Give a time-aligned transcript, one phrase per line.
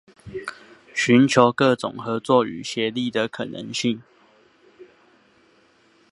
[0.95, 4.01] 尋求各種合作與協力的可能性